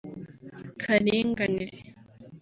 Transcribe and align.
”Karinganire 0.83 1.69